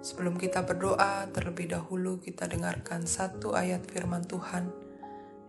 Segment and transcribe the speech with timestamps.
[0.00, 4.72] sebelum kita berdoa, terlebih dahulu kita dengarkan satu ayat firman Tuhan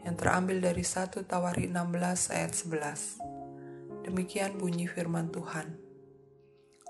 [0.04, 4.08] yang terambil dari 1 Tawari 16 ayat 11.
[4.08, 5.78] Demikian bunyi firman Tuhan.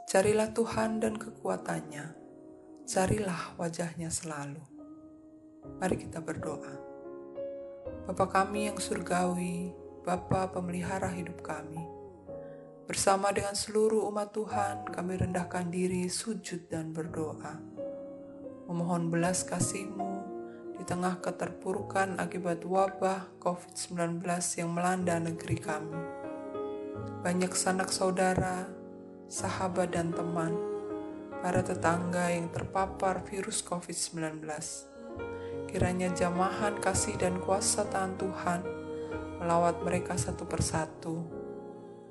[0.10, 2.16] Carilah Tuhan dan kekuatannya,
[2.84, 4.60] carilah wajahnya selalu.
[5.80, 6.76] Mari kita berdoa.
[8.10, 9.72] Bapa kami yang surgawi,
[10.04, 11.80] Bapa pemelihara hidup kami,
[12.92, 17.56] Bersama dengan seluruh umat Tuhan, kami rendahkan diri, sujud, dan berdoa.
[18.68, 20.12] Memohon belas kasih-Mu
[20.76, 24.28] di tengah keterpurukan akibat wabah COVID-19
[24.60, 26.04] yang melanda negeri kami.
[27.24, 28.68] Banyak sanak saudara,
[29.32, 30.52] sahabat, dan teman,
[31.40, 34.44] para tetangga yang terpapar virus COVID-19.
[35.72, 38.62] Kiranya jamahan kasih dan kuasa tangan Tuhan
[39.40, 41.41] melawat mereka satu persatu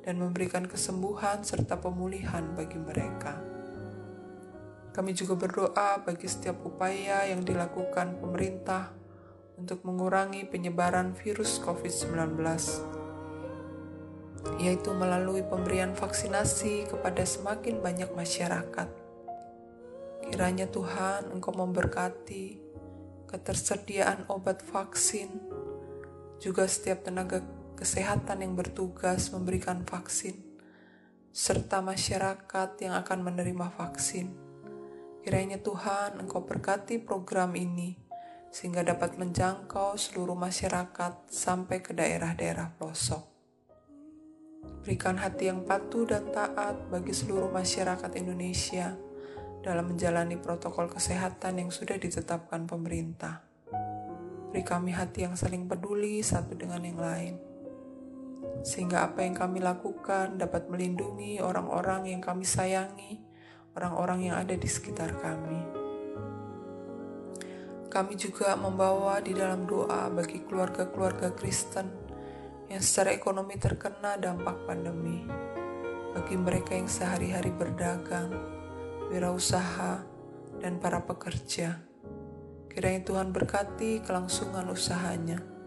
[0.05, 3.37] dan memberikan kesembuhan serta pemulihan bagi mereka.
[4.91, 8.91] Kami juga berdoa bagi setiap upaya yang dilakukan pemerintah
[9.55, 12.35] untuk mengurangi penyebaran virus COVID-19,
[14.59, 18.89] yaitu melalui pemberian vaksinasi kepada semakin banyak masyarakat.
[20.27, 22.59] Kiranya Tuhan Engkau memberkati
[23.31, 25.29] ketersediaan obat vaksin,
[26.43, 27.45] juga setiap tenaga
[27.81, 30.37] kesehatan yang bertugas memberikan vaksin,
[31.33, 34.37] serta masyarakat yang akan menerima vaksin.
[35.25, 37.97] Kiranya Tuhan Engkau berkati program ini
[38.53, 43.25] sehingga dapat menjangkau seluruh masyarakat sampai ke daerah-daerah pelosok.
[44.85, 48.93] Berikan hati yang patuh dan taat bagi seluruh masyarakat Indonesia
[49.65, 53.41] dalam menjalani protokol kesehatan yang sudah ditetapkan pemerintah.
[54.53, 57.50] Beri kami hati yang saling peduli satu dengan yang lain
[58.61, 63.21] sehingga apa yang kami lakukan dapat melindungi orang-orang yang kami sayangi,
[63.77, 65.61] orang-orang yang ada di sekitar kami.
[67.91, 71.91] Kami juga membawa di dalam doa bagi keluarga-keluarga Kristen
[72.71, 75.27] yang secara ekonomi terkena dampak pandemi,
[76.15, 78.31] bagi mereka yang sehari-hari berdagang,
[79.11, 80.07] wirausaha,
[80.63, 81.83] dan para pekerja.
[82.71, 85.60] Kiranya Tuhan berkati kelangsungan usahanya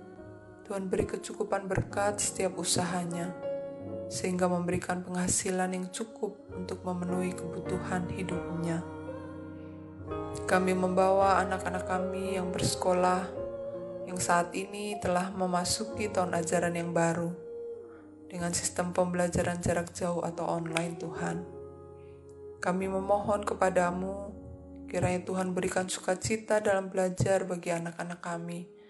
[0.63, 3.35] Tuhan beri kecukupan berkat setiap usahanya,
[4.07, 8.79] sehingga memberikan penghasilan yang cukup untuk memenuhi kebutuhan hidupnya.
[10.47, 13.27] Kami membawa anak-anak kami yang bersekolah,
[14.07, 17.35] yang saat ini telah memasuki tahun ajaran yang baru,
[18.31, 21.37] dengan sistem pembelajaran jarak jauh atau online Tuhan.
[22.63, 24.31] Kami memohon kepadamu,
[24.87, 28.82] kiranya Tuhan berikan sukacita dalam belajar bagi anak-anak kami,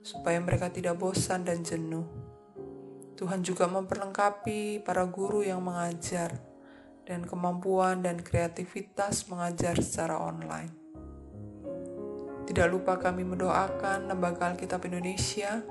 [0.00, 2.04] supaya mereka tidak bosan dan jenuh.
[3.20, 6.40] Tuhan juga memperlengkapi para guru yang mengajar
[7.04, 10.72] dan kemampuan dan kreativitas mengajar secara online.
[12.48, 15.62] Tidak lupa kami mendoakan Lembaga Alkitab Indonesia,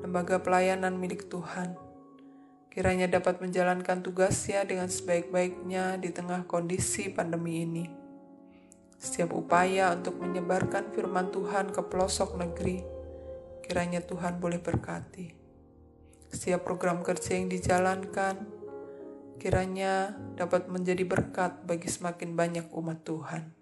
[0.00, 1.76] lembaga pelayanan milik Tuhan.
[2.70, 7.84] Kiranya dapat menjalankan tugasnya dengan sebaik-baiknya di tengah kondisi pandemi ini.
[8.96, 12.99] Setiap upaya untuk menyebarkan firman Tuhan ke pelosok negeri
[13.70, 15.30] Kiranya Tuhan boleh berkati.
[16.26, 18.42] Setiap program kerja yang dijalankan,
[19.38, 23.54] kiranya dapat menjadi berkat bagi semakin banyak umat Tuhan.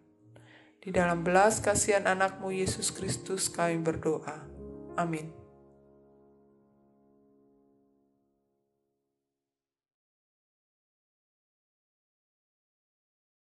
[0.80, 4.48] Di dalam belas kasihan anakmu Yesus Kristus kami berdoa.
[4.96, 5.37] Amin.